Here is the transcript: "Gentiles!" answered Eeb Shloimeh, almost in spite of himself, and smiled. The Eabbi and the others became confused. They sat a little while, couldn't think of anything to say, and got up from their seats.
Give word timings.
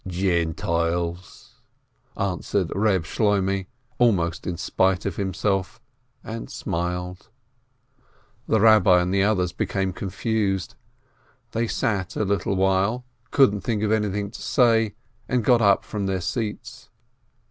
"Gentiles!" 0.07 1.59
answered 2.17 2.69
Eeb 2.69 3.05
Shloimeh, 3.05 3.67
almost 3.99 4.47
in 4.47 4.57
spite 4.57 5.05
of 5.05 5.17
himself, 5.17 5.79
and 6.23 6.49
smiled. 6.49 7.29
The 8.47 8.57
Eabbi 8.57 8.99
and 8.99 9.13
the 9.13 9.21
others 9.21 9.51
became 9.53 9.93
confused. 9.93 10.73
They 11.51 11.67
sat 11.67 12.15
a 12.15 12.25
little 12.25 12.55
while, 12.55 13.05
couldn't 13.29 13.61
think 13.61 13.83
of 13.83 13.91
anything 13.91 14.31
to 14.31 14.41
say, 14.41 14.95
and 15.29 15.45
got 15.45 15.61
up 15.61 15.85
from 15.85 16.07
their 16.07 16.21
seats. 16.21 16.89